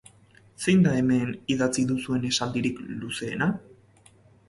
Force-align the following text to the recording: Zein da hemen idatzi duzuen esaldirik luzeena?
Zein 0.63 0.81
da 0.85 0.93
hemen 1.01 1.35
idatzi 1.57 1.85
duzuen 1.93 2.27
esaldirik 2.33 2.83
luzeena? 3.05 3.53